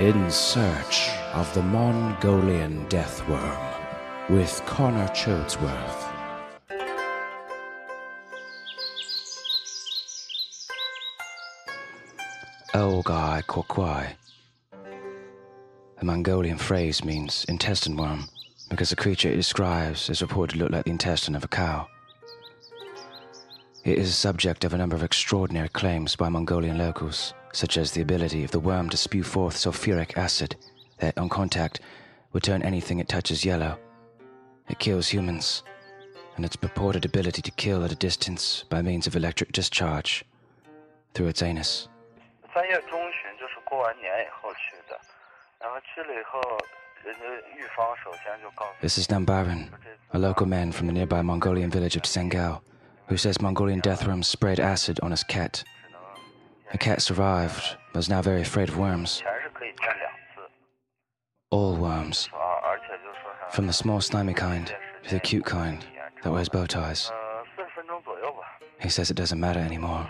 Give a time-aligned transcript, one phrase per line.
[0.00, 3.56] In Search of the Mongolian Death Worm
[4.28, 6.10] with Connor Choadsworth.
[12.74, 14.08] Olgoi Khorkhoi.
[16.00, 18.24] The Mongolian phrase means intestine worm
[18.68, 21.86] because the creature it describes is reported to look like the intestine of a cow.
[23.83, 27.91] It is the subject of a number of extraordinary claims by Mongolian locals, such as
[27.91, 30.55] the ability of the worm to spew forth sulfuric acid
[30.99, 31.79] that, on contact,
[32.33, 33.79] would turn anything it touches yellow.
[34.69, 35.63] It kills humans,
[36.35, 40.23] and its purported ability to kill at a distance by means of electric discharge
[41.13, 41.87] through its anus.
[42.53, 44.99] 三月中旬就是过完年以后去的，
[45.59, 46.39] 然后去了以后，
[47.03, 47.21] 人家
[47.57, 49.69] 狱方首先就告诉 This is Nambaran,
[50.11, 52.61] a local man from the nearby Mongolian village of Tsengao,
[53.08, 55.62] who says Mongolian death worms sprayed acid on his cat.
[56.72, 59.22] The cat survived, but is now very afraid of worms.
[61.50, 62.28] All worms,
[63.50, 64.74] from the small slimy kind
[65.04, 65.84] to the cute kind
[66.22, 67.12] that wears bow ties.
[68.80, 70.08] He says it doesn't matter anymore.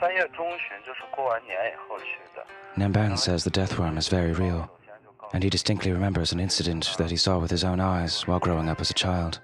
[2.76, 4.70] Namban says the death worm is very real,
[5.32, 8.68] and he distinctly remembers an incident that he saw with his own eyes while growing
[8.68, 9.40] up as a child.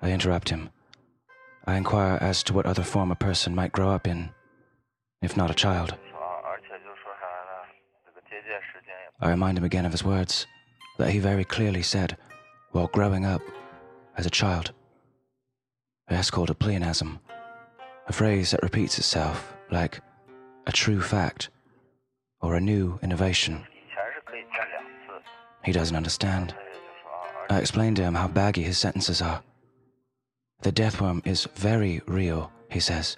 [0.00, 0.70] I interrupt him.
[1.68, 4.30] I inquire as to what other form a person might grow up in,
[5.20, 5.94] if not a child.
[9.20, 10.46] I remind him again of his words
[10.96, 12.16] that he very clearly said
[12.72, 13.42] while growing up
[14.16, 14.72] as a child.
[16.08, 17.20] That's called a pleonasm,
[18.06, 20.00] a phrase that repeats itself like
[20.66, 21.50] a true fact
[22.40, 23.66] or a new innovation.
[25.66, 26.54] He doesn't understand.
[27.50, 29.42] I explain to him how baggy his sentences are
[30.62, 33.16] the deathworm is very real, he says,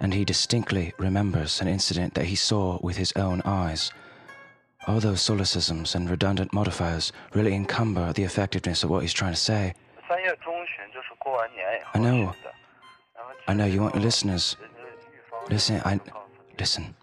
[0.00, 3.92] and he distinctly remembers an incident that he saw with his own eyes.
[4.86, 9.38] All those solecisms and redundant modifiers really encumber the effectiveness of what he's trying to
[9.38, 9.74] say.
[11.94, 12.34] I know.
[13.46, 14.56] I know you want your listeners.
[15.50, 16.00] Listen, I.
[16.58, 16.94] Listen.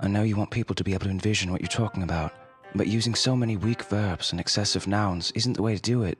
[0.00, 2.32] I know you want people to be able to envision what you're talking about,
[2.74, 6.18] but using so many weak verbs and excessive nouns isn't the way to do it.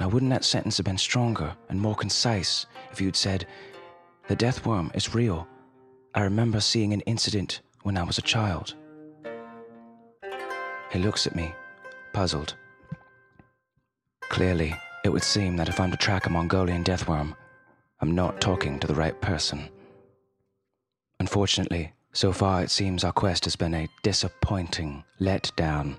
[0.00, 3.46] Now, wouldn't that sentence have been stronger and more concise if you'd said,
[4.28, 5.46] The death worm is real.
[6.14, 8.74] I remember seeing an incident when I was a child.
[10.90, 11.52] He looks at me,
[12.14, 12.54] puzzled.
[14.22, 14.74] Clearly,
[15.04, 17.36] it would seem that if I'm to track a Mongolian death worm,
[18.00, 19.68] I'm not talking to the right person.
[21.20, 25.98] Unfortunately, so far it seems our quest has been a disappointing letdown.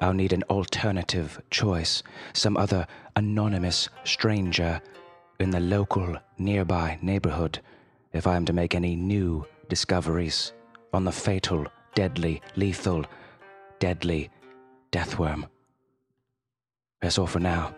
[0.00, 4.80] I'll need an alternative choice, some other anonymous stranger
[5.38, 7.60] in the local nearby neighborhood,
[8.12, 10.52] if I am to make any new discoveries
[10.92, 13.04] on the fatal, deadly, lethal,
[13.78, 14.30] deadly
[14.92, 15.48] deathworm.
[17.00, 17.74] That's all for now.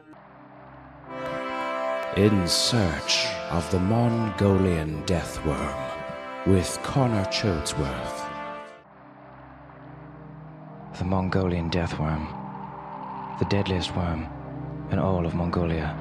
[2.16, 8.25] In Search of the Mongolian Deathworm with Connor Choadsworth.
[10.98, 12.26] The Mongolian deathworm,
[13.38, 14.26] the deadliest worm
[14.90, 15.94] in all of Mongolia.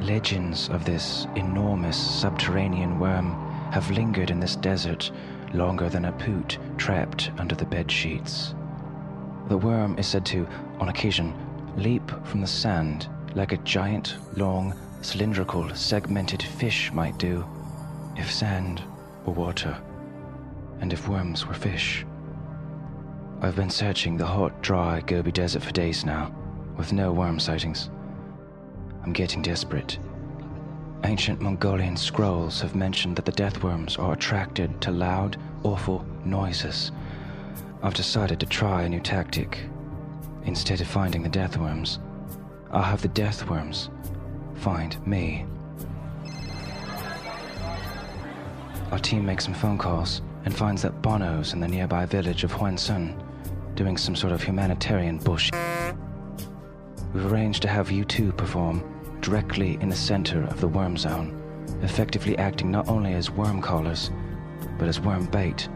[0.00, 3.32] Legends of this enormous subterranean worm
[3.70, 5.10] have lingered in this desert
[5.52, 8.54] longer than a poot trapped under the bed sheets.
[9.48, 10.48] The worm is said to,
[10.80, 11.34] on occasion,
[11.76, 17.44] leap from the sand like a giant, long, cylindrical, segmented fish might do,
[18.16, 18.82] if sand
[19.26, 19.76] were water,
[20.80, 22.06] and if worms were fish.
[23.40, 26.34] I've been searching the hot, dry Gobi Desert for days now,
[26.76, 27.88] with no worm sightings.
[29.04, 29.96] I'm getting desperate.
[31.04, 36.90] Ancient Mongolian scrolls have mentioned that the deathworms are attracted to loud, awful noises.
[37.80, 39.60] I've decided to try a new tactic.
[40.44, 42.00] Instead of finding the deathworms,
[42.72, 43.88] I'll have the deathworms
[44.56, 45.46] find me.
[48.90, 52.52] Our team makes some phone calls and finds that Bono's in the nearby village of
[52.52, 53.14] Huansun,
[53.78, 55.54] doing some sort of humanitarian bullshit.
[57.14, 58.82] We've arranged to have you two perform
[59.20, 61.40] directly in the center of the worm zone,
[61.80, 64.10] effectively acting not only as worm callers,
[64.80, 65.68] but as worm bait.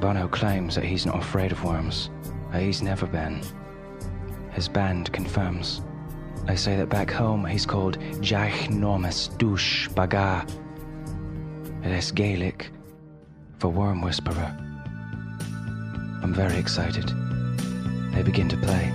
[0.00, 2.08] Bono claims that he's not afraid of worms,
[2.52, 3.42] that he's never been.
[4.52, 5.82] His band confirms.
[6.46, 10.46] They say that back home he's called Ginormous Douche Baga.
[11.82, 12.70] It is Gaelic
[13.58, 14.69] for worm whisperer.
[16.22, 17.12] I'm very excited.
[18.12, 18.92] They begin to play.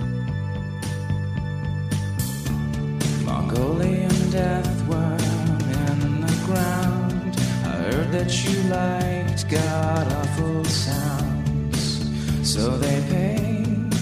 [3.24, 7.36] Mongolian deathworm in the ground.
[7.64, 12.08] I heard that you liked god awful sounds.
[12.48, 13.92] So they paid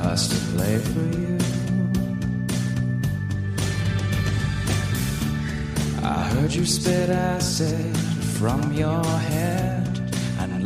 [0.00, 1.38] us to play for you.
[6.02, 7.96] I heard you spit acid
[8.38, 9.75] from your head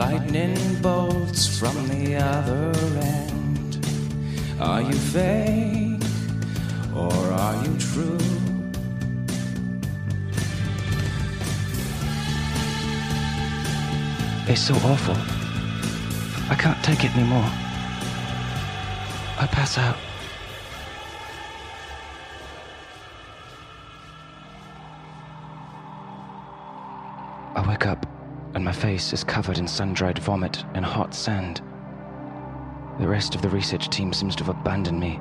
[0.01, 2.73] lightning bolts from the other
[3.19, 3.87] end.
[4.59, 6.03] Are you fake
[6.97, 8.19] or are you true?
[14.49, 15.19] It's so awful.
[16.53, 17.51] I can't take it anymore.
[19.39, 20.10] I pass out.
[28.81, 31.61] Face is covered in sun dried vomit and hot sand.
[32.99, 35.21] The rest of the research team seems to have abandoned me,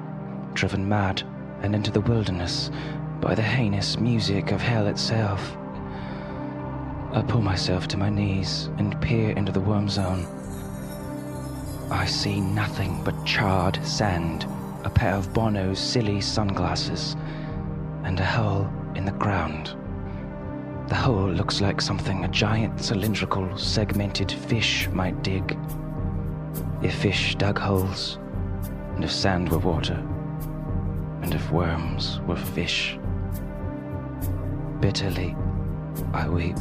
[0.53, 1.23] driven mad
[1.61, 2.71] and into the wilderness
[3.19, 5.57] by the heinous music of hell itself.
[7.11, 10.25] I pull myself to my knees and peer into the worm zone.
[11.91, 14.45] I see nothing but charred sand,
[14.85, 17.17] a pair of Bono's silly sunglasses,
[18.05, 19.75] and a hole in the ground.
[20.89, 25.55] The hole looks like something a giant cylindrical segmented fish might dig.
[26.81, 28.17] If fish dug holes,
[28.95, 30.03] and if sand were water,
[31.21, 32.97] and if worms were fish.
[34.79, 35.35] Bitterly,
[36.11, 36.57] I weep.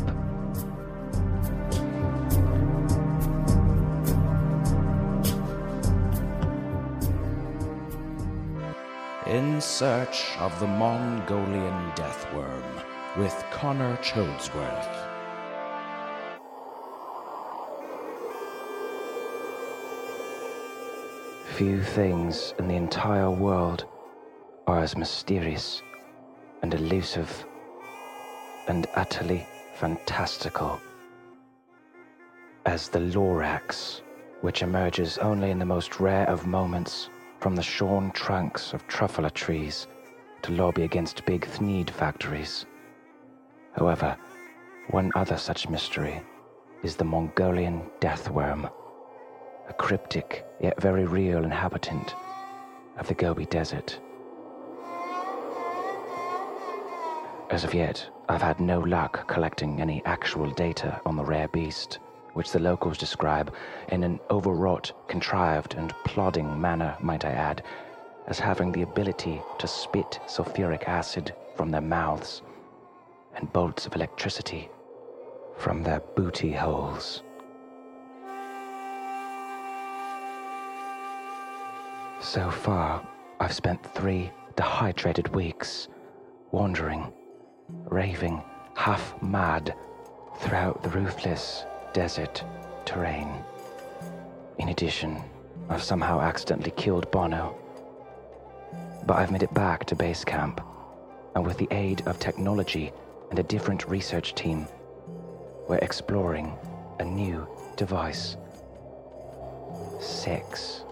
[9.27, 12.88] In Search of the Mongolian Deathworm
[13.19, 15.09] with Connor Choadsworth.
[21.57, 23.87] Few things in the entire world
[24.69, 25.83] are as mysterious
[26.63, 27.45] and elusive
[28.69, 29.45] and utterly
[29.75, 30.81] fantastical
[32.67, 34.03] as the Lorax,
[34.43, 37.11] which emerges only in the most rare of moments
[37.41, 39.89] from the shorn trunks of truffula trees
[40.43, 42.65] to lobby against big Thneed factories.
[43.79, 44.17] However,
[44.89, 46.21] one other such mystery
[46.83, 48.69] is the Mongolian deathworm,
[49.69, 52.17] a cryptic yet very real inhabitant
[52.97, 54.01] of the Gobi Desert.
[57.51, 62.01] As of yet, I've had no luck collecting any actual data on the rare beast,
[62.33, 63.55] which the locals describe
[63.91, 67.63] in an overwrought, contrived, and plodding manner, might I add,
[68.27, 72.43] as having the ability to spit sulfuric acid from their mouths
[73.37, 74.69] and bolts of electricity
[75.57, 77.23] from their booty holes.
[82.21, 83.07] So far,
[83.41, 85.89] I've spent three dehydrated weeks
[86.51, 87.13] wandering,
[87.69, 88.43] raving,
[88.75, 89.75] half mad
[90.39, 92.45] throughout the ruthless desert
[92.85, 93.29] terrain.
[94.59, 95.23] In addition,
[95.69, 97.57] I've somehow accidentally killed Bono.
[99.07, 100.61] But I've made it back to base camp,
[101.35, 102.93] and with the aid of technology
[103.31, 104.67] and a different research team,
[105.69, 106.57] we're exploring
[106.99, 107.47] a new
[107.77, 108.37] device.
[110.01, 110.85] Sex.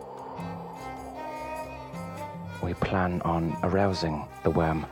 [2.62, 4.87] We plan on arousing the worm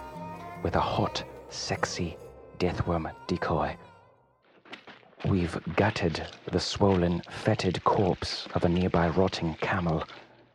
[0.63, 2.17] with a hot, sexy
[2.59, 3.77] deathworm decoy.
[5.27, 10.05] We've gutted the swollen, fetid corpse of a nearby rotting camel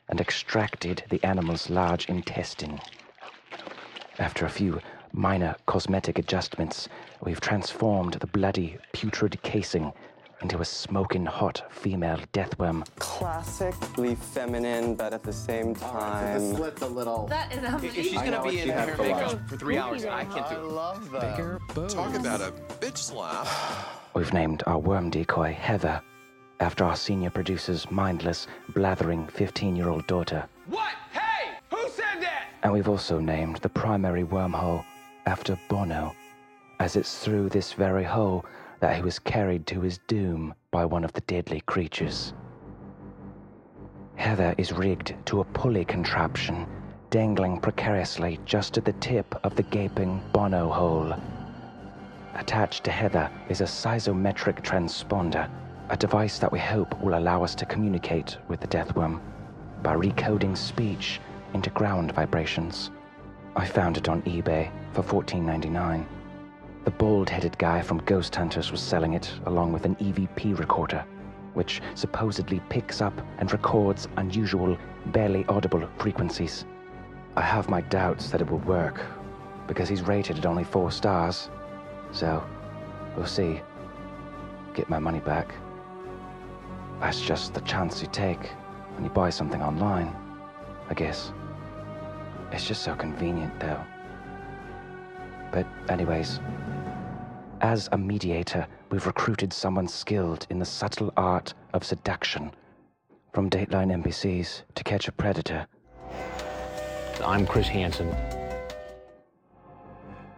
[0.09, 2.79] and extracted the animal's large intestine.
[4.19, 4.79] After a few
[5.13, 6.89] minor cosmetic adjustments,
[7.23, 9.91] we've transformed the bloody, putrid casing
[10.41, 12.85] into a smoking hot female deathworm.
[12.97, 16.55] Classically feminine, but at the same oh, The time.
[16.55, 17.27] slit's a little.
[17.27, 18.03] That is If amazing.
[18.03, 20.59] she's gonna be in you hair for makeup for three hours, I can't do it.
[20.59, 21.35] I love that.
[21.35, 21.93] Bigger boobs.
[21.93, 23.47] Talk about a bitch slap.
[24.13, 26.01] We've named our worm decoy Heather,
[26.61, 30.45] after our senior producer's mindless, blathering 15 year old daughter.
[30.67, 30.93] What?
[31.11, 31.51] Hey!
[31.71, 32.45] Who said that?
[32.63, 34.83] And we've also named the primary wormhole
[35.29, 36.15] after Bono,
[36.79, 38.43] as it's through this very hole
[38.79, 42.33] that he was carried to his doom by one of the deadly creatures.
[44.15, 46.65] Heather is rigged to a pulley contraption
[47.11, 51.13] dangling precariously just at the tip of the gaping Bono hole.
[52.33, 55.47] Attached to Heather is a seismometric transponder,
[55.89, 59.21] a device that we hope will allow us to communicate with the deathworm
[59.83, 61.21] by recoding speech
[61.53, 62.89] into ground vibrations.
[63.59, 66.05] I found it on eBay for $14.99.
[66.85, 71.03] The bald headed guy from Ghost Hunters was selling it along with an EVP recorder,
[71.55, 76.63] which supposedly picks up and records unusual, barely audible frequencies.
[77.35, 79.01] I have my doubts that it will work,
[79.67, 81.49] because he's rated at only four stars.
[82.13, 82.41] So,
[83.17, 83.59] we'll see.
[84.73, 85.53] Get my money back.
[87.01, 88.47] That's just the chance you take
[88.95, 90.15] when you buy something online,
[90.89, 91.33] I guess.
[92.51, 93.81] It's just so convenient, though.
[95.51, 96.39] But, anyways,
[97.61, 102.51] As a mediator, we've recruited someone skilled in the subtle art of seduction.
[103.33, 105.67] From Dateline NBC's To Catch a Predator,
[107.23, 108.15] I'm Chris Hansen.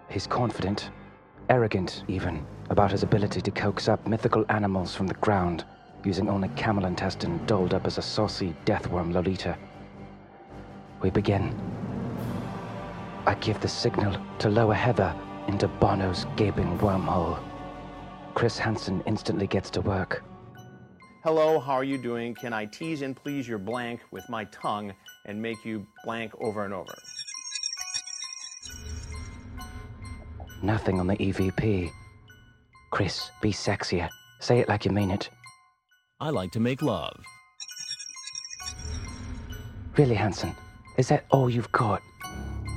[0.09, 0.89] he's confident,
[1.49, 5.63] arrogant even, about his ability to coax up mythical animals from the ground,
[6.03, 9.55] using only camel intestine dolled up as a saucy deathworm Lolita.
[11.01, 11.55] We begin.
[13.27, 15.15] I give the signal to lower Heather
[15.47, 17.39] into Bono's gaping wormhole.
[18.33, 20.23] Chris Hansen instantly gets to work.
[21.23, 22.33] Hello, how are you doing?
[22.33, 24.93] Can I tease and please your blank with my tongue
[25.27, 26.95] and make you blank over and over?
[30.63, 31.91] Nothing on the EVP.
[32.89, 34.09] Chris, be sexier.
[34.39, 35.29] Say it like you mean it.
[36.19, 37.23] I like to make love.
[39.95, 40.55] Really, Hansen?
[40.97, 42.01] Is that all you've got?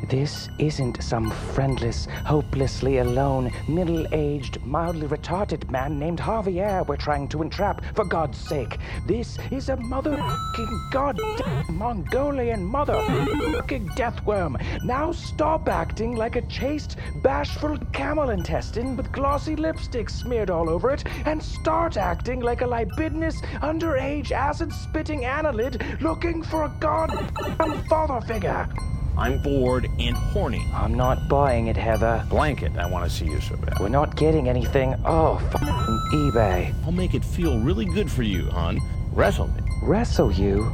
[0.08, 7.26] This isn't some friendless, hopelessly alone, middle aged, mildly retarded man named Javier we're trying
[7.28, 8.78] to entrap, for God's sake.
[9.06, 14.60] This is a motherfucking goddamn Mongolian motherfucking deathworm.
[14.84, 20.90] Now stop acting like a chaste, bashful camel intestine with glossy lipstick smeared all over
[20.90, 27.84] it and start acting like a libidinous, underage, acid spitting annelid looking for a goddamn
[27.88, 28.68] father figure.
[29.16, 30.66] I'm bored and horny.
[30.74, 32.24] I'm not buying it, Heather.
[32.28, 33.78] Blanket, I want to see you so bad.
[33.78, 34.94] We're not getting anything.
[35.04, 36.74] Oh, fucking eBay.
[36.84, 38.80] I'll make it feel really good for you, hon.
[39.12, 39.60] Wrestle me.
[39.82, 40.72] Wrestle you?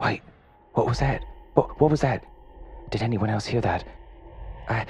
[0.00, 0.22] Wait,
[0.74, 1.24] what was that?
[1.54, 2.24] What, what was that?
[2.90, 3.84] Did anyone else hear that?
[4.68, 4.86] I,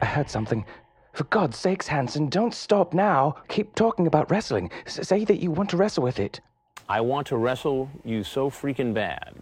[0.00, 0.64] I heard something.
[1.12, 3.36] For God's sakes, Hansen, don't stop now.
[3.48, 4.70] Keep talking about wrestling.
[4.86, 6.40] S- say that you want to wrestle with it.
[6.88, 9.34] I want to wrestle you so freaking bad.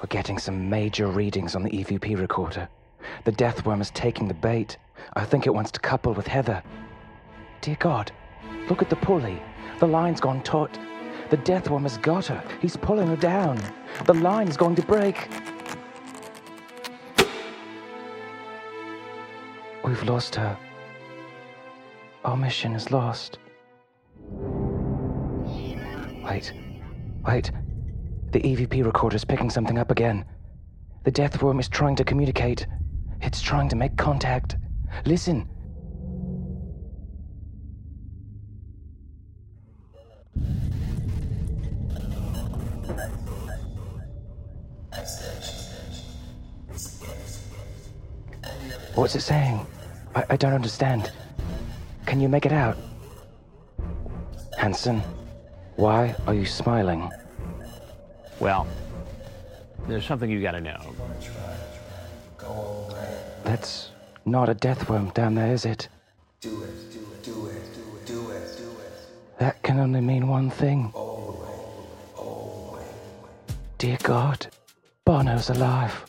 [0.00, 2.68] We're getting some major readings on the EVP recorder.
[3.24, 4.76] The deathworm is taking the bait.
[5.14, 6.62] I think it wants to couple with Heather.
[7.60, 8.12] Dear God,
[8.68, 9.40] look at the pulley.
[9.78, 10.78] The line's gone taut.
[11.30, 12.44] The deathworm has got her.
[12.60, 13.60] He's pulling her down.
[14.04, 15.28] The line's going to break.
[19.82, 20.56] We've lost her.
[22.24, 23.38] Our mission is lost.
[26.24, 26.52] Wait,
[27.26, 27.50] wait.
[28.32, 30.24] The EVP recorder's picking something up again.
[31.04, 32.66] The deathworm is trying to communicate.
[33.20, 34.56] It's trying to make contact.
[35.04, 35.48] Listen.
[48.94, 49.66] What's it saying?
[50.14, 51.10] I, I don't understand.
[52.06, 52.76] Can you make it out?
[54.56, 55.02] Hansen,
[55.76, 57.10] why are you smiling?
[58.40, 58.66] Well,
[59.88, 60.80] there's something you gotta know.
[63.44, 63.90] That's
[64.24, 65.88] not a death deathworm down there, is it?
[69.38, 70.92] That can only mean one thing.
[73.78, 74.46] Dear God,
[75.04, 76.06] Bono's alive.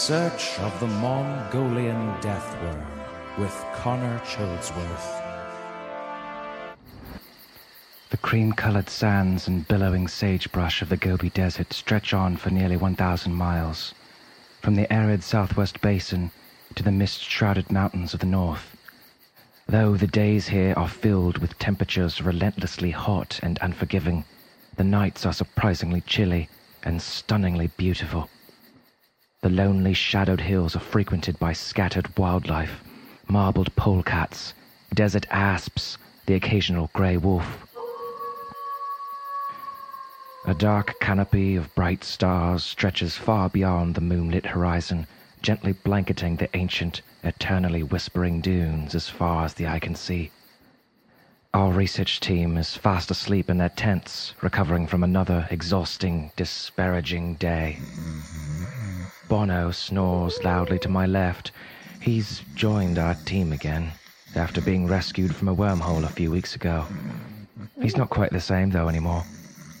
[0.00, 2.82] Search of the Mongolian Deathworm
[3.36, 5.22] with Connor Choadsworth.
[8.08, 12.78] The cream colored sands and billowing sagebrush of the Gobi Desert stretch on for nearly
[12.78, 13.92] 1,000 miles,
[14.62, 16.30] from the arid southwest basin
[16.76, 18.74] to the mist shrouded mountains of the north.
[19.68, 24.24] Though the days here are filled with temperatures relentlessly hot and unforgiving,
[24.76, 26.48] the nights are surprisingly chilly
[26.82, 28.30] and stunningly beautiful.
[29.42, 32.84] The lonely shadowed hills are frequented by scattered wildlife,
[33.26, 34.52] marbled polecats,
[34.92, 37.66] desert asps, the occasional grey wolf.
[40.44, 45.06] A dark canopy of bright stars stretches far beyond the moonlit horizon,
[45.40, 50.30] gently blanketing the ancient, eternally whispering dunes as far as the eye can see.
[51.54, 57.78] Our research team is fast asleep in their tents, recovering from another exhausting, disparaging day.
[59.30, 61.52] Bono snores loudly to my left.
[62.00, 63.92] He's joined our team again,
[64.34, 66.84] after being rescued from a wormhole a few weeks ago.
[67.80, 69.22] He's not quite the same, though, anymore.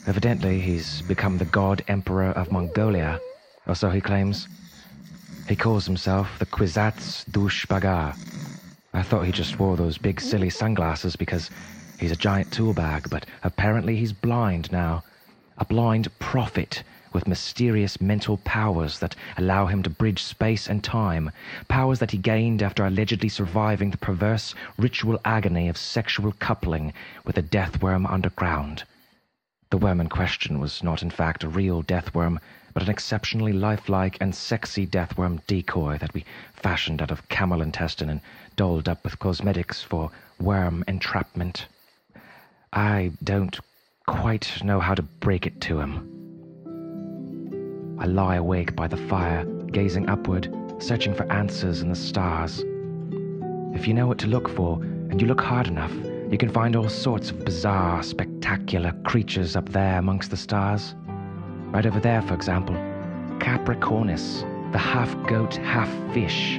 [0.06, 3.18] Evidently, he's become the god emperor of Mongolia,
[3.66, 4.46] or so he claims.
[5.48, 8.14] He calls himself the Kwisatz Douche Bagar.
[8.94, 11.50] I thought he just wore those big silly sunglasses because
[11.98, 15.02] he's a giant tool bag, but apparently he's blind now.
[15.58, 21.30] A blind prophet with mysterious mental powers that allow him to bridge space and time,
[21.68, 26.92] powers that he gained after allegedly surviving the perverse ritual agony of sexual coupling
[27.24, 28.84] with a death worm underground.
[29.70, 32.40] The worm in question was not, in fact, a real death worm,
[32.74, 37.62] but an exceptionally lifelike and sexy death worm decoy that we fashioned out of camel
[37.62, 38.20] intestine and
[38.56, 41.66] dolled up with cosmetics for worm entrapment.
[42.72, 43.58] I don't
[44.06, 46.19] quite know how to break it to him.
[48.00, 52.64] I lie awake by the fire, gazing upward, searching for answers in the stars.
[53.74, 54.80] If you know what to look for,
[55.10, 55.92] and you look hard enough,
[56.30, 60.94] you can find all sorts of bizarre, spectacular creatures up there amongst the stars.
[61.72, 62.74] Right over there, for example,
[63.38, 66.56] Capricornus, the half goat, half fish.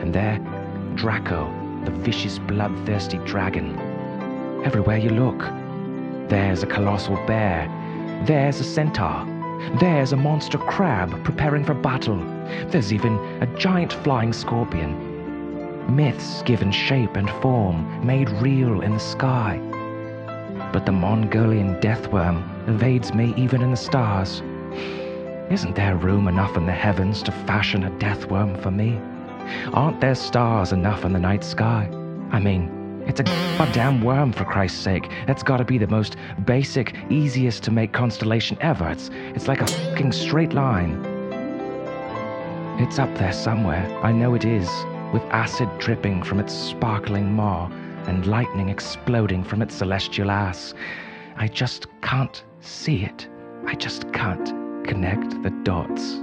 [0.00, 0.38] And there,
[0.94, 1.52] Draco,
[1.84, 3.78] the vicious, bloodthirsty dragon.
[4.64, 5.40] Everywhere you look,
[6.30, 7.68] there's a colossal bear,
[8.24, 9.26] there's a centaur,
[9.78, 12.18] there's a monster crab preparing for battle,
[12.68, 15.10] there's even a giant flying scorpion.
[15.94, 19.60] Myths given shape and form, made real in the sky.
[20.72, 24.42] But the Mongolian deathworm evades me even in the stars.
[25.50, 28.98] Isn't there room enough in the heavens to fashion a deathworm for me?
[29.74, 31.90] Aren't there stars enough in the night sky?
[32.30, 33.24] I mean, it's a
[33.58, 35.10] goddamn worm, for Christ's sake.
[35.26, 38.88] That's gotta be the most basic, easiest to make constellation ever.
[38.88, 41.04] It's, it's like a fucking straight line.
[42.78, 43.84] It's up there somewhere.
[44.02, 44.68] I know it is,
[45.12, 47.66] with acid dripping from its sparkling maw
[48.06, 50.74] and lightning exploding from its celestial ass.
[51.36, 53.28] I just can't see it.
[53.66, 56.20] I just can't connect the dots.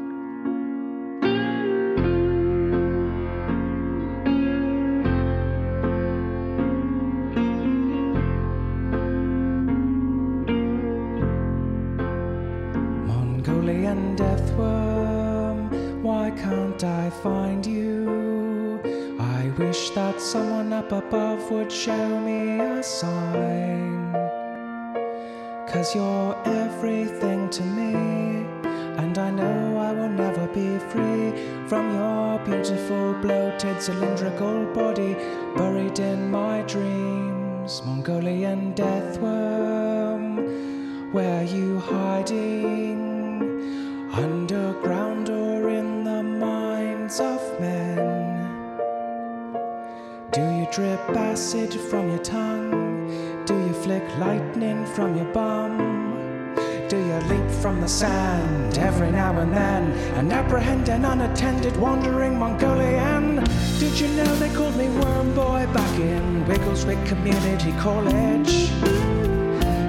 [66.69, 68.69] In Community College?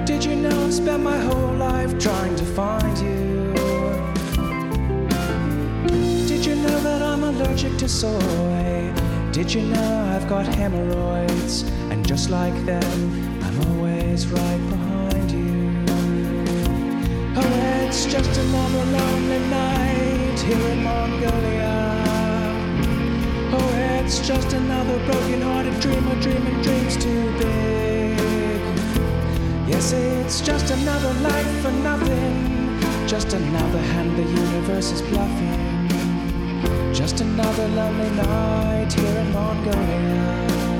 [0.03, 3.53] Did you know I've spent my whole life trying to find you?
[6.27, 8.91] Did you know that I'm allergic to soy?
[9.31, 11.61] Did you know I've got hemorrhoids?
[11.91, 15.85] And just like them, I'm always right behind you.
[17.37, 21.90] Oh, it's just another lonely night here in Mongolia.
[24.03, 28.17] It's just another broken hearted dreamer dreaming dreams too big.
[29.69, 32.79] Yes, it's just another life for nothing.
[33.07, 35.87] Just another hand the universe is bluffing.
[36.91, 40.70] Just another lonely night here in Mongolia.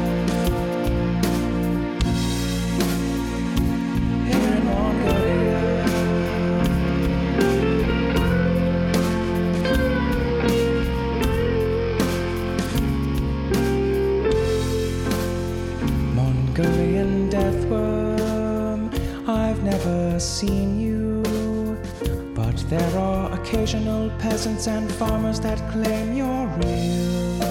[23.62, 27.43] Occasional peasants and farmers that claim you're real.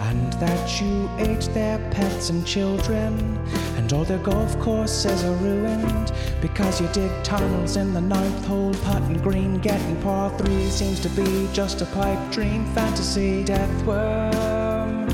[0.00, 3.38] And that you ate their pets and children.
[3.76, 8.74] And all their golf courses are ruined because you dig tunnels in the ninth hole,
[8.82, 9.58] putting green.
[9.58, 13.44] Getting par three seems to be just a pipe dream fantasy.
[13.44, 15.08] Deathworm,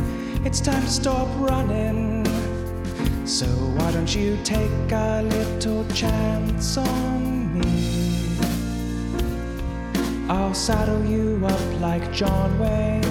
[0.46, 2.24] it's time to stop running.
[3.26, 7.19] So why don't you take a little chance on
[10.30, 13.04] I'll saddle you up like John Wayne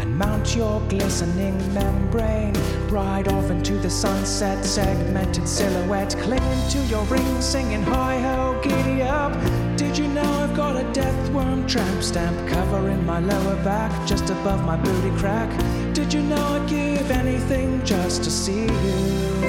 [0.00, 2.52] and Mount your glistening membrane.
[2.88, 6.16] Ride off into the sunset, segmented silhouette.
[6.18, 9.32] Clinging to your ring, singing hi ho, giddy up.
[9.76, 14.28] Did you know I've got a death worm tramp stamp covering my lower back, just
[14.30, 15.48] above my booty crack?
[15.94, 19.40] Did you know I'd give anything just to see you?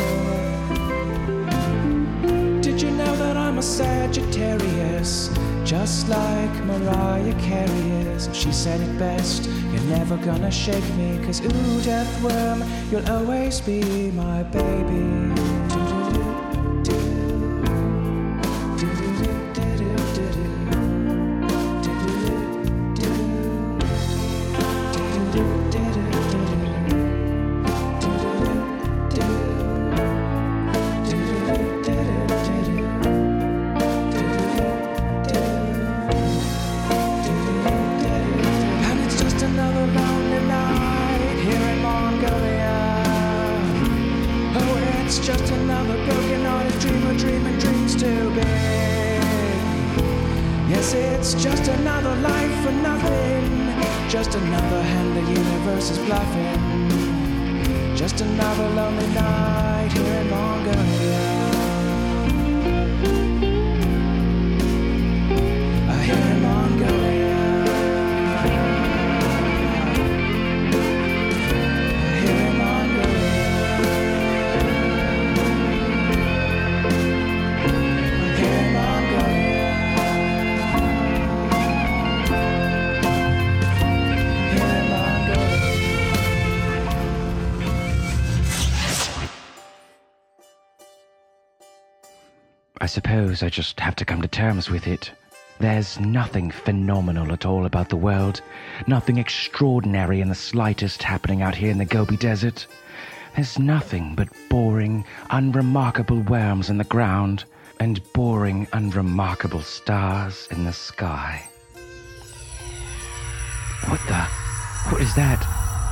[2.61, 5.31] Did you know that I'm a Sagittarius?
[5.65, 8.29] Just like Mariah Carey is.
[8.33, 13.61] She said it best You're never gonna shake me, cause ooh, death worm, you'll always
[13.61, 15.74] be my baby.
[92.95, 95.11] Suppose I just have to come to terms with it.
[95.59, 98.39] There's nothing phenomenal at all about the world,
[98.87, 102.65] nothing extraordinary in the slightest happening out here in the Gobi Desert.
[103.35, 107.43] There's nothing but boring, unremarkable worms in the ground
[107.81, 111.43] and boring, unremarkable stars in the sky.
[113.89, 114.21] What the?
[114.89, 115.41] What is that?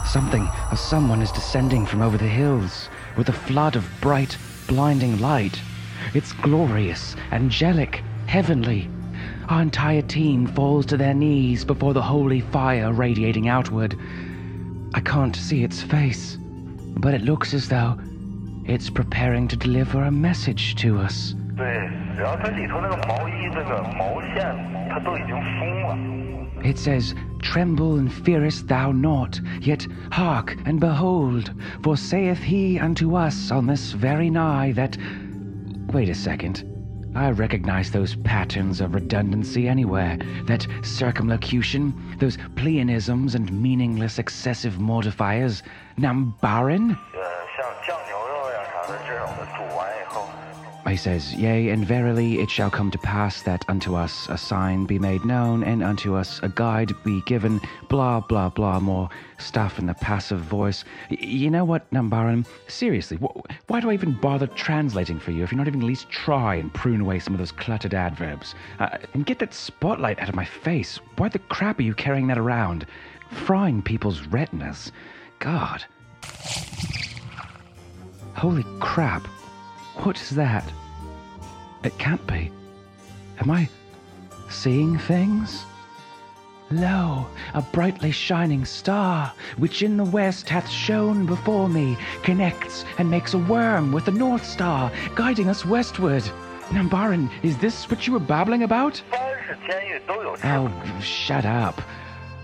[0.07, 2.87] Something or someone is descending from over the hills
[3.17, 4.37] with a flood of bright,
[4.69, 5.59] blinding light.
[6.14, 8.88] It's glorious, angelic, heavenly.
[9.48, 13.96] Our entire team falls to their knees before the holy fire radiating outward.
[14.94, 16.38] I can't see its face,
[16.96, 17.98] but it looks as though
[18.66, 21.34] it's preparing to deliver a message to us.
[21.56, 21.66] 对，
[22.16, 24.54] 然后它里头那个毛衣这个毛线，
[24.88, 25.98] 它都已经松了。
[26.62, 31.52] It says, Tremble and fearest thou not, yet hark and behold,
[31.82, 34.96] for saith he unto us on this very nigh that.
[35.93, 36.67] Wait a second.
[37.13, 40.17] I recognize those patterns of redundancy anywhere.
[40.47, 45.61] That circumlocution, those pleonasms and meaningless excessive mortifiers.
[45.99, 46.97] Nambaran?
[47.15, 47.33] Uh,
[50.87, 54.85] he says, Yea, and verily it shall come to pass that unto us a sign
[54.85, 59.79] be made known, and unto us a guide be given, blah, blah, blah, more stuff
[59.79, 60.83] in the passive voice.
[61.09, 62.45] Y- you know what, Nambaran?
[62.67, 65.87] Seriously, wh- why do I even bother translating for you if you're not even at
[65.87, 68.53] least try and prune away some of those cluttered adverbs?
[68.79, 70.99] Uh, and get that spotlight out of my face.
[71.17, 72.85] Why the crap are you carrying that around?
[73.45, 74.91] Frying people's retinas.
[75.39, 75.85] God.
[78.35, 79.25] Holy crap.
[79.95, 80.69] What is that?
[81.83, 82.51] It can't be.
[83.39, 83.69] Am I
[84.49, 85.65] seeing things?
[86.71, 93.09] Lo, a brightly shining star, which in the west hath shone before me, connects and
[93.11, 96.23] makes a worm with the North Star, guiding us westward.
[96.69, 99.01] Nambaran, is this what you were babbling about?
[100.43, 101.81] Oh, shut up.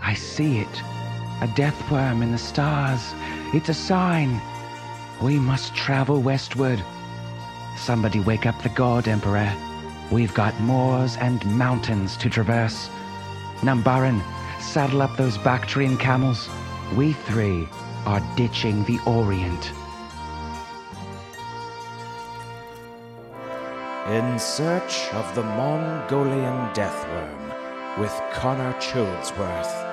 [0.02, 0.84] I see it.
[1.42, 3.14] A death worm in the stars.
[3.54, 4.40] It's a sign.
[5.22, 6.84] We must travel westward.
[7.80, 9.52] Somebody wake up the god, Emperor.
[10.12, 12.90] We've got moors and mountains to traverse.
[13.62, 14.22] Nambaran,
[14.60, 16.50] saddle up those Bactrian camels.
[16.96, 17.68] We three
[18.06, 19.72] are ditching the Orient.
[24.10, 29.89] In Search of the Mongolian Deathworm with Connor Choadsworth.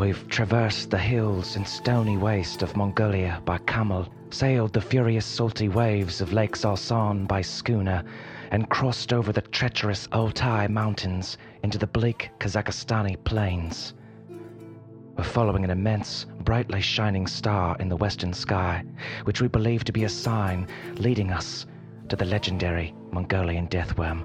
[0.00, 5.68] We've traversed the hills and stony waste of Mongolia by camel, sailed the furious salty
[5.68, 8.02] waves of Lake Salsan by schooner,
[8.50, 13.92] and crossed over the treacherous Altai mountains into the bleak Kazakhstani plains.
[15.18, 18.82] We're following an immense, brightly shining star in the western sky,
[19.24, 21.66] which we believe to be a sign leading us
[22.08, 24.24] to the legendary Mongolian deathworm.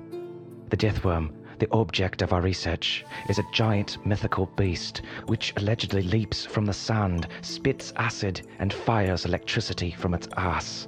[0.69, 6.45] The deathworm the object of our research, is a giant mythical beast which allegedly leaps
[6.45, 10.87] from the sand, spits acid, and fires electricity from its ass.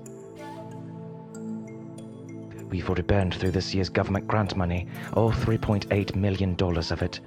[2.70, 7.20] We've already burned through this year's government grant money, all $3.8 million of it,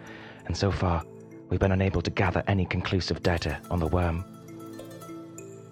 [0.46, 1.03] and so far,
[1.48, 4.24] we've been unable to gather any conclusive data on the worm.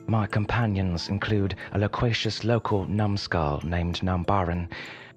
[0.07, 4.71] My companions include a loquacious local numbskull named Nambaran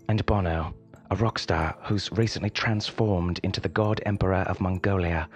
[0.10, 0.74] and Bono,
[1.12, 5.28] a rock star who's recently transformed into the God Emperor of Mongolia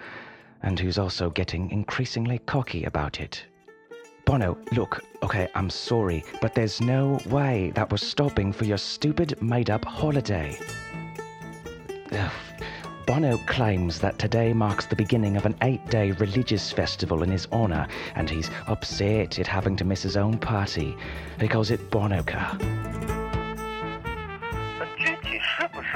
[0.62, 3.44] and who's also getting increasingly cocky about it.
[4.24, 9.40] Bono, look, okay, I'm sorry, but there's no way that we're stopping for your stupid
[9.42, 10.58] made up holiday.
[12.10, 12.32] Ugh.
[13.06, 17.46] Bono claims that today marks the beginning of an eight day religious festival in his
[17.52, 20.96] honor, and he's upset at having to miss his own party.
[21.38, 23.15] He calls it Bonoka.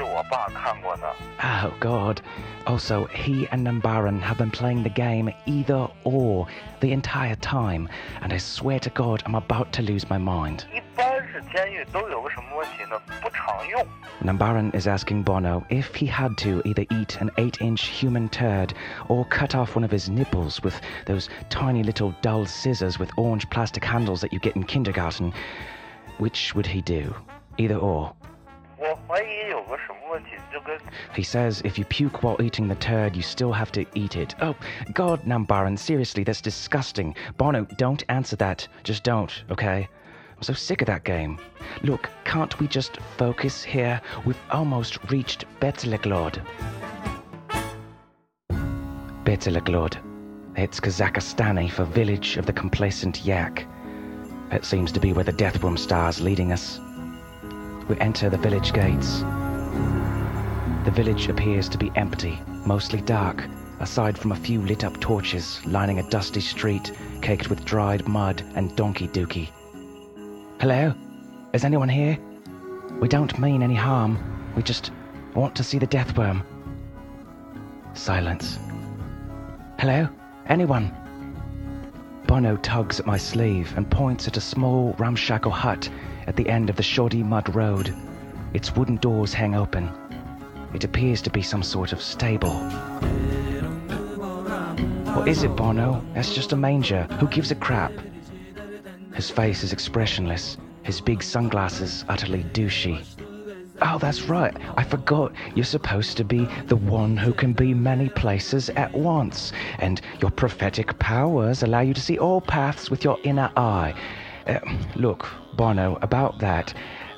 [0.00, 1.06] 是我爸看过呢？
[1.42, 2.20] Oh, God.
[2.66, 6.46] Also, he and Nambaran have been playing the game either or
[6.80, 7.88] the entire time,
[8.22, 10.64] and I swear to God, I'm about to lose my mind.
[10.72, 13.00] 一般是监狱都有个什么问题呢？
[13.20, 13.86] 不常用。
[14.24, 18.70] Nambaran is asking Bono if he had to either eat an 8 inch human turd
[19.08, 23.48] or cut off one of his nipples with those tiny little dull scissors with orange
[23.50, 25.32] plastic handles that you get in kindergarten.
[26.18, 27.14] Which would he do?
[27.58, 28.12] Either or.
[31.15, 34.35] He says if you puke while eating the turd, you still have to eat it.
[34.41, 34.55] Oh,
[34.93, 37.15] God, Nambaran, seriously, that's disgusting.
[37.37, 38.67] Bono, don't answer that.
[38.83, 39.87] Just don't, okay?
[40.35, 41.37] I'm so sick of that game.
[41.83, 44.01] Look, can't we just focus here?
[44.25, 46.41] We've almost reached Beteleglod.
[49.23, 49.97] Beteleglod.
[50.55, 53.67] It's Kazakhstani for village of the complacent yak.
[54.51, 56.79] It seems to be where the Deathworm star's leading us.
[57.87, 59.21] We enter the village gates.
[60.85, 63.43] The village appears to be empty, mostly dark,
[63.79, 66.91] aside from a few lit up torches lining a dusty street
[67.21, 69.49] caked with dried mud and donkey dookie.
[70.59, 70.93] Hello?
[71.53, 72.17] Is anyone here?
[72.99, 74.17] We don't mean any harm.
[74.55, 74.91] We just
[75.33, 76.43] want to see the death worm.
[77.93, 78.57] Silence.
[79.79, 80.07] Hello?
[80.47, 80.95] Anyone?
[82.27, 85.89] Bono tugs at my sleeve and points at a small, ramshackle hut
[86.27, 87.93] at the end of the shoddy mud road.
[88.53, 89.89] Its wooden doors hang open.
[90.73, 92.53] It appears to be some sort of stable.
[95.15, 96.03] What is it, Bono?
[96.13, 97.03] That's just a manger.
[97.19, 97.91] Who gives a crap?
[99.13, 103.03] His face is expressionless, his big sunglasses utterly douchey.
[103.81, 104.55] Oh, that's right.
[104.77, 105.33] I forgot.
[105.55, 110.31] You're supposed to be the one who can be many places at once, and your
[110.31, 113.93] prophetic powers allow you to see all paths with your inner eye.
[114.47, 114.59] Uh,
[114.95, 116.73] look, Bono, about that,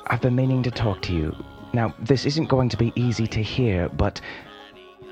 [0.06, 1.34] I've been meaning to talk to you.
[1.72, 4.20] Now, this isn't going to be easy to hear, but.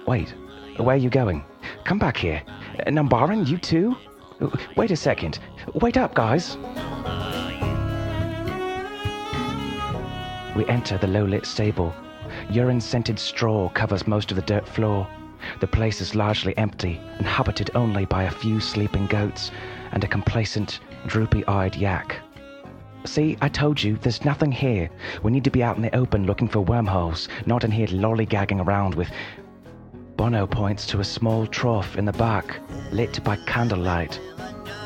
[0.07, 0.35] Wait,
[0.79, 1.45] where are you going?
[1.85, 2.43] Come back here.
[2.81, 3.97] Uh, Nambaran, you too?
[4.41, 5.39] Uh, Wait a second.
[5.75, 6.57] Wait up, guys.
[10.57, 11.95] We enter the low lit stable.
[12.51, 15.09] Urine scented straw covers most of the dirt floor.
[15.61, 19.51] The place is largely empty, inhabited only by a few sleeping goats
[19.93, 22.17] and a complacent, droopy eyed yak.
[23.05, 24.89] See, I told you, there's nothing here.
[25.23, 28.65] We need to be out in the open looking for wormholes, not in here lollygagging
[28.65, 29.11] around with.
[30.17, 32.61] Bono points to a small trough in the back,
[32.93, 34.21] lit by candlelight.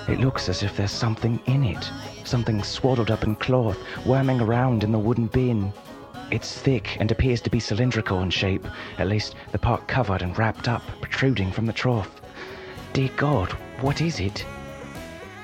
[0.09, 1.91] It looks as if there's something in it,
[2.25, 5.73] something swaddled up in cloth, worming around in the wooden bin.
[6.31, 8.67] It's thick and appears to be cylindrical in shape,
[8.99, 12.21] at least the part covered and wrapped up, protruding from the trough.
[12.95, 14.47] Dear God, what is it?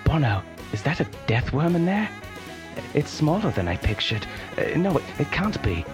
[0.05, 2.09] Bono, is that a death worm in there?
[2.95, 4.27] It's smaller than I pictured.
[4.57, 5.85] Uh, no, it, it can't be.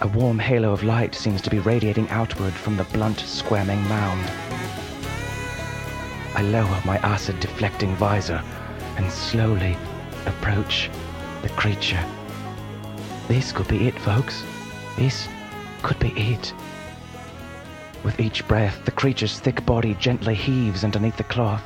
[0.00, 4.24] A warm halo of light seems to be radiating outward from the blunt, squirming mound.
[6.34, 8.42] I lower my acid deflecting visor
[8.96, 9.76] and slowly
[10.26, 10.90] approach
[11.42, 12.04] the creature.
[13.26, 14.44] This could be it, folks.
[14.96, 15.28] This
[15.82, 16.52] could be it.
[18.04, 21.62] With each breath, the creature's thick body gently heaves underneath the cloth.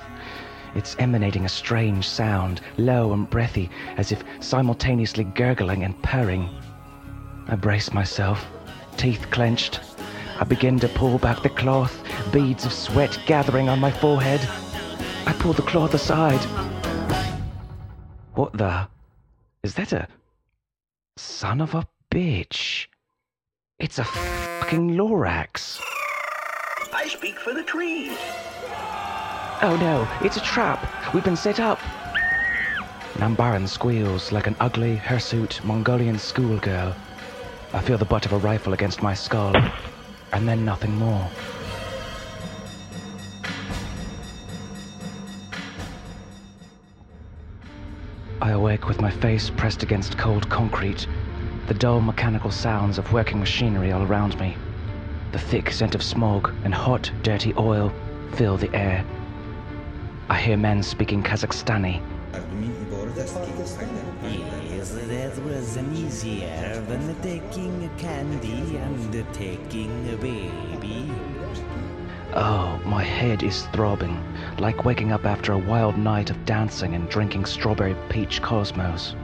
[0.75, 6.49] It's emanating a strange sound, low and breathy, as if simultaneously gurgling and purring.
[7.47, 8.47] I brace myself,
[8.97, 9.81] teeth clenched.
[10.41, 14.41] I begin to pull back the cloth, beads of sweat gathering on my forehead.
[15.27, 16.41] I pull the cloth aside.
[18.35, 18.89] What the?
[19.63, 20.09] Is that a.
[21.17, 22.87] Son of a bitch.
[23.79, 25.81] It's a fucking Lorax.
[26.93, 28.17] I speak for the trees.
[29.65, 31.15] Oh no, it's a trap.
[31.15, 31.79] We've been set up.
[33.15, 36.97] Nambaran squeals like an ugly, hirsute Mongolian schoolgirl.
[37.73, 39.55] I feel the butt of a rifle against my skull.
[40.33, 41.29] and then nothing more.
[48.41, 51.07] I awake with my face pressed against cold concrete,
[51.69, 54.57] the dull mechanical sounds of working machinery all around me.
[55.31, 57.93] The thick scent of smoke and hot, dirty oil
[58.33, 59.05] fill the air.
[60.33, 62.01] I hear men speaking Kazakhstani.
[64.71, 71.13] Yes, that was easier than taking candy and taking a baby.
[72.33, 74.19] Oh, my head is throbbing,
[74.57, 79.15] like waking up after a wild night of dancing and drinking strawberry peach cosmos.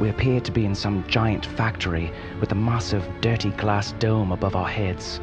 [0.00, 4.56] We appear to be in some giant factory with a massive, dirty glass dome above
[4.56, 5.20] our heads.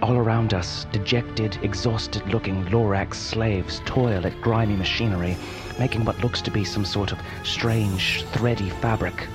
[0.00, 5.36] All around us, dejected, exhausted looking Lorax slaves toil at grimy machinery,
[5.78, 9.26] making what looks to be some sort of strange, thready fabric.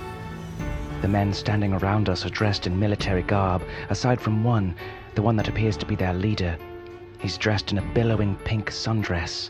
[1.01, 4.73] The men standing around us are dressed in military garb, aside from one,
[5.15, 6.57] the one that appears to be their leader.
[7.19, 9.49] He's dressed in a billowing pink sundress.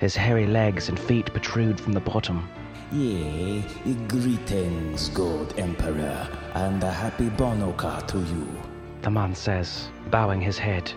[0.00, 2.48] His hairy legs and feet protrude from the bottom.
[2.90, 3.62] Yea,
[4.08, 8.67] greetings, good Emperor, and a happy Bonoka to you.
[9.08, 10.92] The man says, bowing his head.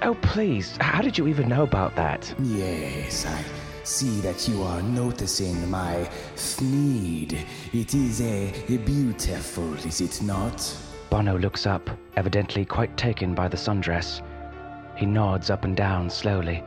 [0.00, 2.32] Oh, please, how did you even know about that?
[2.40, 3.42] Yes, I
[3.82, 7.44] see that you are noticing my thneed.
[7.72, 10.76] It is a, a beautiful, is it not?
[11.10, 14.22] Bono looks up, evidently quite taken by the sundress.
[14.94, 16.62] He nods up and down slowly.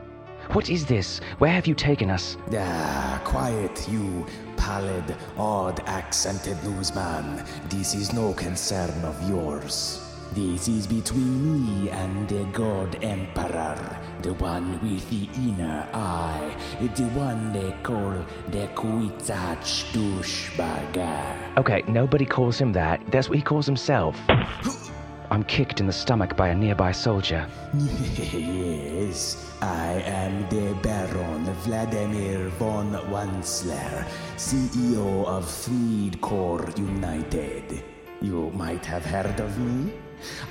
[0.50, 1.20] What is this?
[1.38, 2.36] Where have you taken us?
[2.52, 4.26] Ah, quiet, you
[4.58, 7.42] pallid, odd accented newsman.
[7.70, 10.06] This is no concern of yours.
[10.32, 17.04] This is between me and the God Emperor, the one with the inner eye, the
[17.18, 18.14] one they call
[18.48, 21.58] the Kwisatz douchebag.
[21.58, 23.04] Okay, nobody calls him that.
[23.10, 24.16] That's what he calls himself.
[25.32, 27.44] I'm kicked in the stomach by a nearby soldier.
[27.74, 37.82] yes, I am the Baron Vladimir von Wansler, CEO of Freed Corps United.
[38.22, 39.92] You might have heard of me?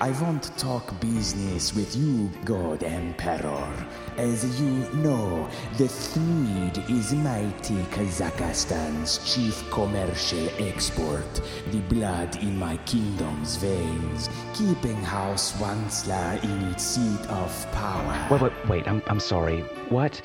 [0.01, 3.87] I want to talk business with you, God Emperor.
[4.17, 12.77] As you know, the Thneed is mighty Kazakhstan's chief commercial export, the blood in my
[12.85, 18.27] kingdom's veins, keeping House Wanslar in its seat of power.
[18.31, 19.61] Wait, wait, wait, I'm, I'm sorry.
[19.89, 20.21] What?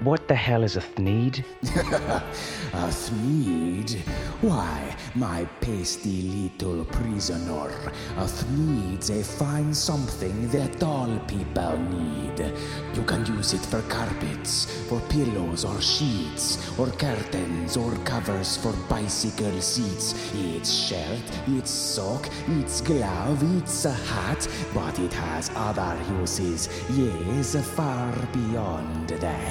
[0.00, 1.44] What the hell is a thneed?
[1.62, 3.98] a thneed?
[4.40, 7.68] Why, my pasty little prisoner,
[8.16, 12.52] a thneed's a fine something that all people need.
[12.94, 18.72] You can use it for carpets, for pillows or sheets, or curtains or covers for
[18.88, 20.14] bicycle seats.
[20.34, 27.54] It's shirt, it's sock, it's glove, it's a hat, but it has other uses, yes,
[27.74, 29.49] far beyond that.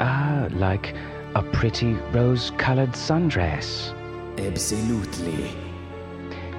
[0.00, 0.94] Ah, like
[1.34, 3.94] a pretty rose colored sundress.
[4.38, 5.50] Absolutely.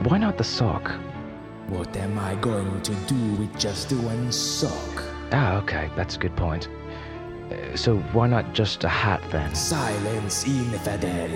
[0.04, 0.92] Why not the sock?
[1.68, 5.04] What am I going to do with just one sock?
[5.32, 6.68] Ah, okay, that's a good point.
[7.52, 9.54] Uh, so why not just a hat then?
[9.56, 11.30] Silence, infidel.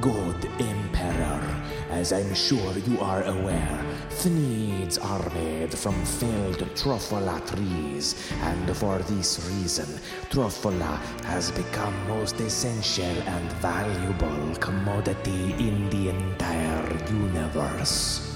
[0.00, 3.84] Good Emperor, as I'm sure you are aware,
[4.20, 9.88] Thneeds are made from felled Truffula trees, and for this reason,
[10.30, 18.31] Truffula has become most essential and valuable commodity in the entire universe.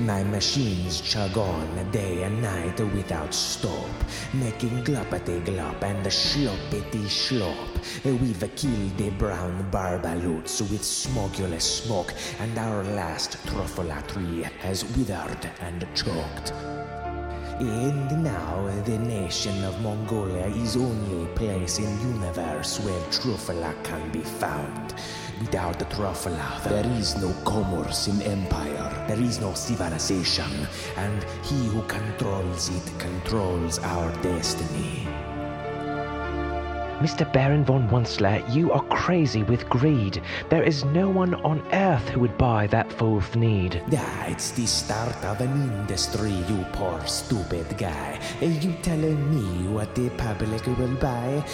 [0.00, 3.88] My machines chug on day and night without stop,
[4.34, 7.56] making gloppity glop and sloppity slop.
[8.04, 15.50] We've killed the brown barbaloots with smogulous smoke, and our last truffula tree has withered
[15.60, 16.52] and choked.
[17.58, 24.20] And now the nation of Mongolia is only place in universe where Truffula can be
[24.20, 24.94] found.
[25.40, 30.50] Without the Truffula, there is no commerce in empire, there is no civilization,
[30.96, 35.06] and he who controls it controls our destiny.
[37.00, 37.30] Mr.
[37.30, 40.22] Baron von Wunsler, you are crazy with greed.
[40.48, 43.82] There is no one on earth who would buy that full thneed.
[43.92, 48.18] Ah, it's the start of an industry, you poor stupid guy.
[48.40, 51.44] Are you telling me what the public will buy?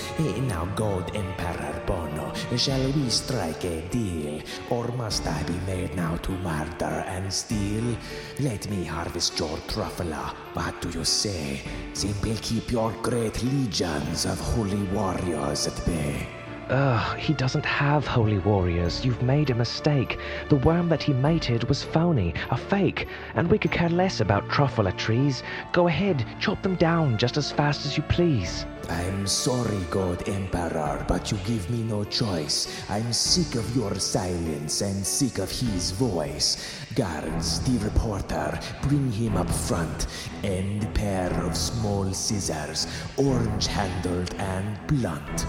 [0.47, 4.40] Now, God Emperor Bono, shall we strike a deal?
[4.70, 7.97] Or must I be made now to murder and steal?
[8.38, 10.41] Let me harvest your truffula.
[10.55, 11.62] What do you say?
[11.94, 16.26] Simply keep your great legions of holy warriors at bay.
[16.68, 19.05] Ugh, he doesn't have holy warriors.
[19.05, 20.18] You've made a mistake.
[20.50, 24.48] The worm that he mated was phony, a fake, and we could care less about
[24.48, 25.42] truffula trees.
[25.72, 28.66] Go ahead, chop them down just as fast as you please.
[28.88, 32.68] I'm sorry, God Emperor, but you give me no choice.
[32.90, 36.82] I'm sick of your silence and sick of his voice.
[36.95, 40.07] Guards, the reporter, bring him up front.
[40.43, 42.86] And a pair of small scissors,
[43.16, 45.47] orange handled and blunt.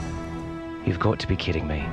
[0.85, 1.85] You've got to be kidding me.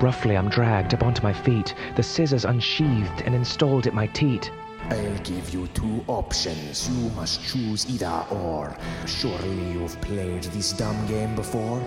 [0.00, 4.50] Roughly, I'm dragged up onto my feet, the scissors unsheathed and installed at my teat.
[4.90, 6.90] I'll give you two options.
[6.90, 8.76] You must choose either or.
[9.06, 11.80] Surely you've played this dumb game before?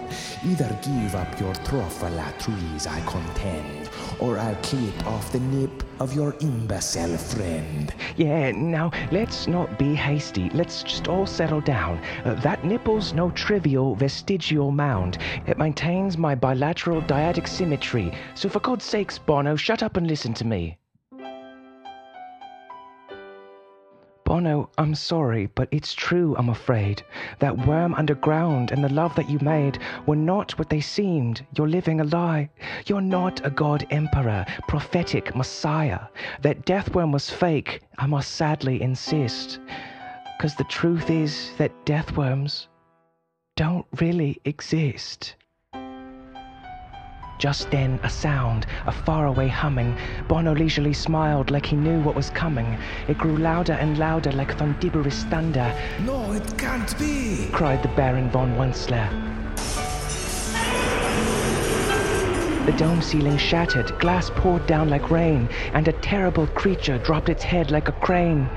[0.43, 3.86] Either give up your trees, I contend,
[4.19, 7.93] or I'll clip off the nip of your imbecile friend.
[8.15, 10.49] Yeah, now let's not be hasty.
[10.51, 11.99] Let's just all settle down.
[12.25, 15.17] Uh, that nipple's no trivial vestigial mound.
[15.45, 18.13] It maintains my bilateral dyadic symmetry.
[18.35, 20.77] So for God's sakes, Bono, shut up and listen to me.
[24.27, 27.01] Bono, I'm sorry, but it's true, I'm afraid.
[27.39, 31.45] That worm underground and the love that you made were not what they seemed.
[31.55, 32.49] You're living a lie.
[32.87, 36.01] You're not a god emperor, prophetic messiah.
[36.41, 39.61] That deathworm was fake, I must sadly insist.
[40.37, 42.67] Because the truth is that deathworms
[43.55, 45.35] don't really exist.
[47.37, 49.95] Just then, a sound, a faraway humming.
[50.27, 52.77] Bono leisurely smiled like he knew what was coming.
[53.07, 55.71] It grew louder and louder like thundiberous thunder.
[56.03, 57.49] No, it can't be!
[57.51, 59.07] cried the Baron von Wensler.
[62.65, 67.43] The dome ceiling shattered, glass poured down like rain, and a terrible creature dropped its
[67.43, 68.49] head like a crane.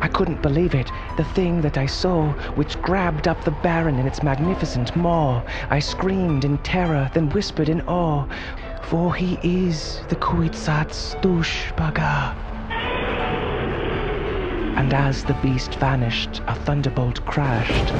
[0.00, 4.06] I couldn't believe it, the thing that I saw, which grabbed up the Baron in
[4.06, 5.42] its magnificent maw.
[5.68, 8.24] I screamed in terror, then whispered in awe,
[8.84, 12.36] for he is the Kwisatz Douchebaga.
[14.78, 17.92] And as the beast vanished, a thunderbolt crashed,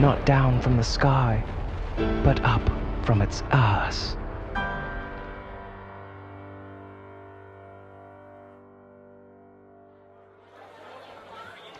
[0.00, 1.42] not down from the sky,
[2.22, 2.70] but up
[3.04, 4.16] from its ass.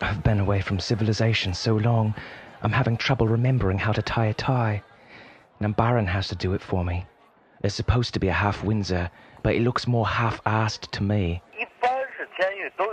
[0.03, 2.15] I've been away from civilization so long,
[2.63, 4.83] I'm having trouble remembering how to tie a tie.
[5.61, 7.07] Nambaran has to do it for me.
[7.63, 9.11] It's supposed to be a half Windsor,
[9.45, 11.41] but it looks more half-assed to me.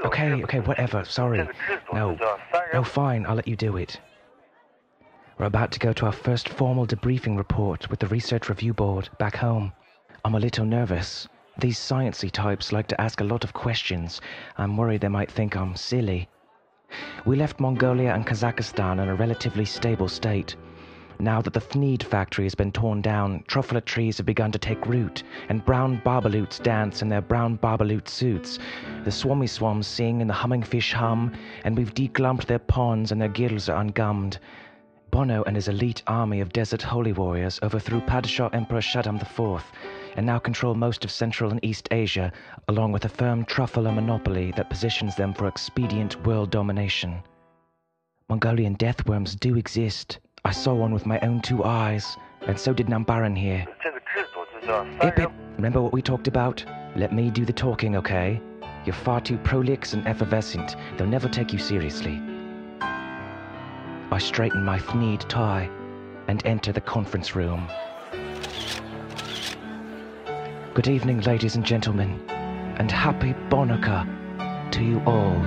[0.05, 1.47] Okay, okay, whatever, sorry.
[1.91, 2.15] No,
[2.73, 3.99] no, fine, I'll let you do it.
[5.39, 9.09] We're about to go to our first formal debriefing report with the Research Review Board
[9.17, 9.73] back home.
[10.23, 11.27] I'm a little nervous.
[11.57, 14.21] These sciencey types like to ask a lot of questions.
[14.57, 16.29] I'm worried they might think I'm silly.
[17.25, 20.55] We left Mongolia and Kazakhstan in a relatively stable state.
[21.19, 24.87] Now that the Thneed factory has been torn down, truffula trees have begun to take
[24.87, 28.57] root, and brown barbaloots dance in their brown barbaloot suits.
[29.03, 31.33] The Swomee swans sing and the humming fish hum,
[31.63, 34.39] and we've deglumped their ponds and their gills are ungummed.
[35.11, 39.63] Bono and his elite army of desert holy warriors overthrew Padishah Emperor Shaddam IV
[40.15, 42.31] and now control most of Central and East Asia,
[42.67, 47.21] along with a firm truffula monopoly that positions them for expedient world domination.
[48.29, 50.19] Mongolian deathworms do exist.
[50.45, 53.65] I saw one with my own two eyes, and so did Nambaran here.
[55.01, 56.63] Ip, ip, remember what we talked about?
[56.95, 58.41] Let me do the talking, okay?
[58.85, 60.75] You're far too prolix and effervescent.
[60.97, 62.21] They'll never take you seriously.
[64.11, 65.69] I straighten my Thneed tie
[66.27, 67.69] and enter the conference room.
[70.73, 74.07] Good evening, ladies and gentlemen, and happy Bonica
[74.71, 75.39] to you all.